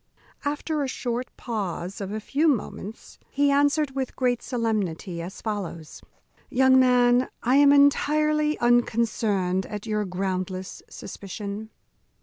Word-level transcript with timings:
After 0.43 0.81
a 0.81 0.87
short 0.87 1.27
pause 1.37 2.01
of 2.01 2.11
a 2.11 2.19
few 2.19 2.47
moments, 2.47 3.19
he 3.29 3.51
answered, 3.51 3.91
with 3.91 4.15
great 4.15 4.41
solemnity, 4.41 5.21
as 5.21 5.43
follows: 5.43 6.01
"Young 6.49 6.79
man, 6.79 7.29
I 7.43 7.57
am 7.57 7.71
entirely 7.71 8.57
unconcerned 8.57 9.67
at 9.67 9.85
your 9.85 10.05
groundless 10.05 10.81
suspicion. 10.89 11.69